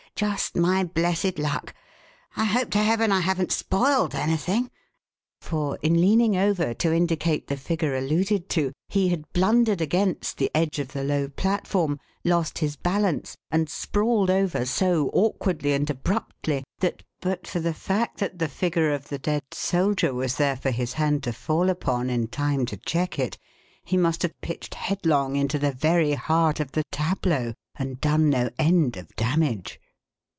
[0.13, 1.73] just my blessed luck!
[2.35, 4.69] I hope to heaven I haven't spoilt anything!"
[5.39, 10.51] For, in leaning over to indicate the figure alluded to, he had blundered against the
[10.53, 16.63] edge of the low platform, lost his balance, and sprawled over so awkwardly and abruptly
[16.81, 20.69] that, but for the fact that the figure of the dead soldier was there for
[20.69, 23.39] his hand to fall upon in time to check it,
[23.83, 28.51] he must have pitched headlong into the very heart of the tableau, and done no
[28.59, 29.79] end of damage.